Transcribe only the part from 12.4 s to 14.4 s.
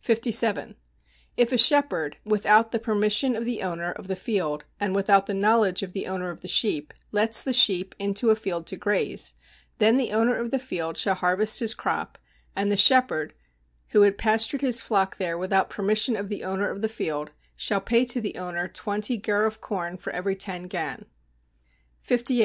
and the shepherd, who had